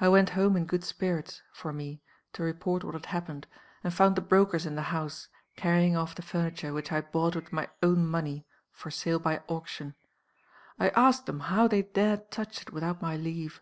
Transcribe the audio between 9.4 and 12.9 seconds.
auction. I asked them how they dared touch it